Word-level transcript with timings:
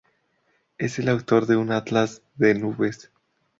Es 0.79 0.97
el 0.97 1.09
autor 1.09 1.45
de 1.45 1.57
un 1.57 1.71
atlas 1.71 2.23
de 2.33 2.55
nubes. 2.55 3.11